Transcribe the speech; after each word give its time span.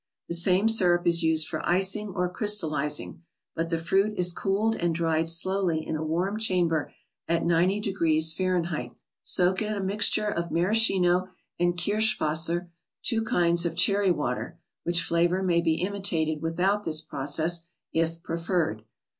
The 0.27 0.33
same 0.33 0.67
syrup 0.67 1.05
is 1.05 1.21
used 1.21 1.47
for 1.47 1.63
icing, 1.63 2.09
or 2.15 2.27
crystalizing, 2.27 3.21
but 3.55 3.69
the 3.69 3.77
fruit 3.77 4.17
is 4.17 4.33
cooled 4.33 4.75
and 4.77 4.95
dried 4.95 5.27
slowly 5.27 5.85
in 5.85 5.95
a 5.95 6.03
warm 6.03 6.39
chamber 6.39 6.91
at 7.27 7.43
90° 7.43 7.43
Fahr. 7.43 7.93
52 7.93 7.93
THE 7.93 7.93
BOOK 7.93 7.99
OF 7.99 8.73
ICES. 8.89 8.99
Soak 9.21 9.61
in 9.61 9.73
a 9.73 9.79
mixture 9.79 10.27
of 10.27 10.49
Maraschino 10.49 11.27
and 11.59 11.77
Kirschwasser 11.77 12.71
(two 13.03 13.21
kinds 13.23 13.63
of 13.63 13.75
cherry 13.75 14.09
water, 14.09 14.57
which 14.85 15.03
flavor 15.03 15.43
may 15.43 15.61
be 15.61 15.75
imitated 15.75 16.41
with¬ 16.41 16.59
out 16.59 16.83
this 16.83 17.01
process, 17.01 17.67
if 17.93 18.23
preferred). 18.23 18.81